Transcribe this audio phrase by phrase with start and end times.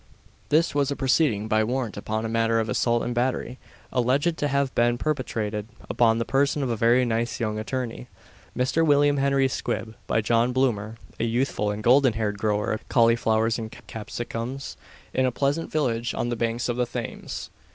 [0.49, 3.59] This was a proceeding by warrant upon a matter of assault and battery,
[3.93, 8.07] alleged to have been perpetrated upon the person of a very nice young attorney,
[8.57, 8.83] Mr.
[8.83, 13.71] William Henry Squibb, by John Bloomer, a youthful and golden haired grower of cauliflowers and
[13.85, 14.75] capsicums,
[15.13, 17.51] in a pleasant village on the banks of the Thames.